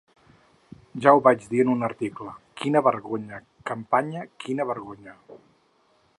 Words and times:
Ja 1.05 1.11
ho 1.17 1.19
vaig 1.27 1.45
dir 1.51 1.59
en 1.65 1.69
un 1.75 1.87
article: 1.89 2.33
‘quina 2.63 2.83
vergonya, 2.89 3.43
campanya, 3.73 4.27
quina 4.47 4.69
vergonya’. 4.73 5.19